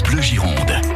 [0.00, 0.91] Bleu Gironde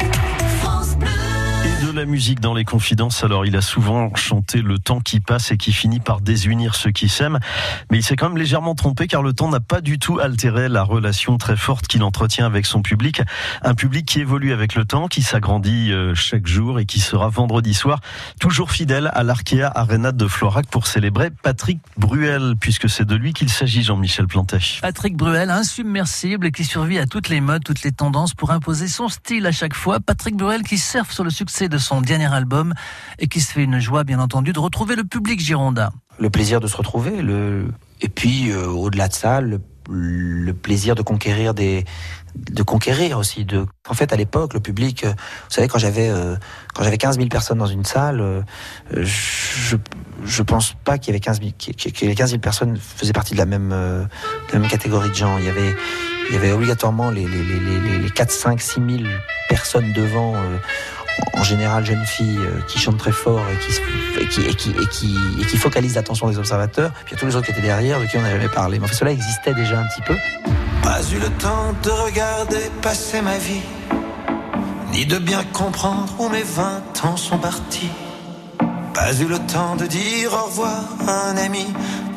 [1.96, 3.24] la musique dans les confidences.
[3.24, 6.90] Alors, il a souvent chanté le temps qui passe et qui finit par désunir ceux
[6.90, 7.38] qui s'aiment.
[7.90, 10.68] Mais il s'est quand même légèrement trompé car le temps n'a pas du tout altéré
[10.68, 13.22] la relation très forte qu'il entretient avec son public.
[13.62, 17.30] Un public qui évolue avec le temps, qui s'agrandit euh, chaque jour et qui sera
[17.30, 18.00] vendredi soir
[18.40, 23.32] toujours fidèle à l'Arkea Arena de Florac pour célébrer Patrick Bruel, puisque c'est de lui
[23.32, 24.58] qu'il s'agit, Jean-Michel Plantet.
[24.82, 29.08] Patrick Bruel, insubmersible, qui survit à toutes les modes, toutes les tendances pour imposer son
[29.08, 29.98] style à chaque fois.
[29.98, 32.74] Patrick Bruel qui surfe sur le succès de son dernier album
[33.18, 35.90] et qui se fait une joie, bien entendu, de retrouver le public girondin.
[36.18, 37.68] Le plaisir de se retrouver, le...
[38.00, 39.60] et puis euh, au-delà de ça, le,
[40.52, 41.84] plaisir de conquérir des,
[42.34, 43.44] de conquérir aussi.
[43.44, 43.66] De...
[43.88, 46.34] En fait, à l'époque, le public, euh, vous savez, quand j'avais euh,
[46.74, 48.44] quand j'avais 15 000 personnes dans une salle,
[48.92, 49.76] je
[50.24, 53.34] je pense pas qu'il y avait 15 000, que les 15 000 personnes faisaient partie
[53.34, 55.38] de la même de la même catégorie de gens.
[55.38, 55.76] Il y avait
[56.30, 59.08] il y avait obligatoirement les les, les, les 4, 5, 6 000
[59.48, 60.34] personnes devant
[61.32, 64.56] en général jeunes filles euh, qui chantent très fort et qui, et et
[65.46, 66.92] qui, focalisent l'attention des observateurs.
[67.04, 68.78] Puis tous les autres qui étaient derrière, de qui on n'a jamais parlé.
[68.78, 70.14] Mais en fait, cela existait déjà un petit peu.
[70.82, 73.62] Pas eu le temps de regarder passer ma vie,
[74.92, 77.90] ni de bien comprendre où mes vingt ans sont partis.
[78.94, 81.66] Pas eu le temps de dire au revoir à un ami,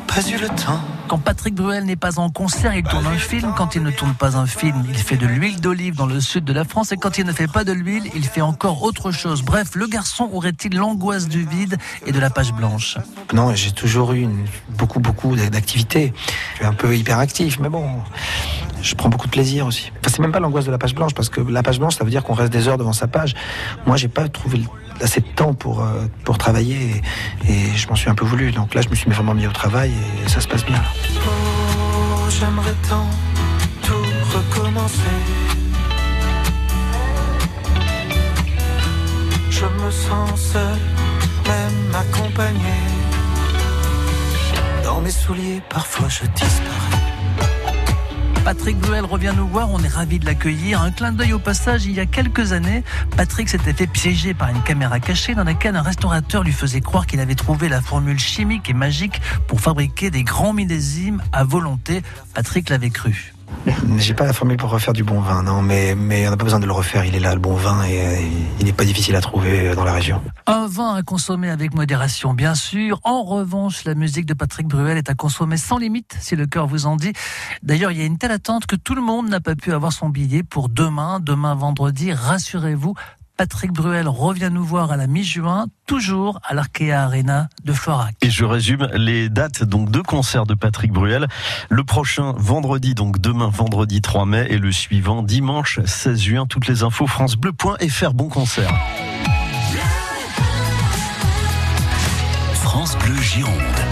[0.06, 3.52] pas eu le temps quand Patrick Bruel n'est pas en concert, il tourne un film.
[3.56, 6.44] Quand il ne tourne pas un film, il fait de l'huile d'olive dans le sud
[6.44, 6.92] de la France.
[6.92, 9.42] Et quand il ne fait pas de l'huile, il fait encore autre chose.
[9.42, 12.96] Bref, le garçon aurait-il l'angoisse du vide et de la page blanche
[13.32, 14.28] Non, j'ai toujours eu
[14.68, 16.12] beaucoup, beaucoup d'activités.
[16.52, 17.88] Je suis un peu hyperactif, mais bon,
[18.82, 19.90] je prends beaucoup de plaisir aussi.
[20.00, 22.04] Enfin, c'est même pas l'angoisse de la page blanche, parce que la page blanche, ça
[22.04, 23.34] veut dire qu'on reste des heures devant sa page.
[23.86, 24.60] Moi, j'ai pas trouvé
[25.00, 27.02] assez de temps pour, euh, pour travailler
[27.46, 28.52] et, et je m'en suis un peu voulu.
[28.52, 29.92] Donc là, je me suis vraiment mis au travail
[30.24, 30.82] et ça se passe bien.
[31.26, 33.06] Oh, j'aimerais tant
[33.82, 33.94] tout
[34.34, 35.16] recommencer.
[39.50, 40.78] Je me sens seul,
[41.46, 42.76] même accompagné.
[44.84, 46.99] Dans mes souliers, parfois je disparais.
[48.50, 50.82] Patrick Bruel revient nous voir, on est ravi de l'accueillir.
[50.82, 52.82] Un clin d'œil au passage, il y a quelques années,
[53.16, 57.06] Patrick s'était fait piéger par une caméra cachée dans laquelle un restaurateur lui faisait croire
[57.06, 62.02] qu'il avait trouvé la formule chimique et magique pour fabriquer des grands millésimes à volonté.
[62.34, 63.34] Patrick l'avait cru.
[63.98, 66.44] J'ai pas la formule pour refaire du bon vin, non, mais, mais on n'a pas
[66.44, 67.04] besoin de le refaire.
[67.04, 68.28] Il est là, le bon vin, et,
[68.58, 70.22] il n'est pas difficile à trouver dans la région.
[70.46, 73.00] Un vin à consommer avec modération, bien sûr.
[73.04, 76.66] En revanche, la musique de Patrick Bruel est à consommer sans limite, si le cœur
[76.66, 77.12] vous en dit.
[77.62, 79.92] D'ailleurs, il y a une telle attente que tout le monde n'a pas pu avoir
[79.92, 82.12] son billet pour demain, demain vendredi.
[82.12, 82.94] Rassurez-vous,
[83.40, 88.14] Patrick Bruel revient nous voir à la mi-juin, toujours à l'Arkea Arena de Florac.
[88.20, 91.26] Et je résume les dates donc de concert de Patrick Bruel.
[91.70, 96.46] Le prochain vendredi, donc demain vendredi 3 mai, et le suivant dimanche 16 juin.
[96.46, 98.12] Toutes les infos francebleu.fr.
[98.12, 98.74] Bon concert.
[102.52, 103.90] France Bleu Gironde.